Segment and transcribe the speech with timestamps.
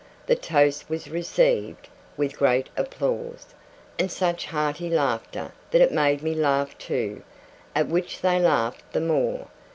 [0.25, 3.53] The toast was received with great applause,
[3.99, 7.21] and such hearty laughter that it made me laugh too;
[7.75, 9.49] at which they laughed the more.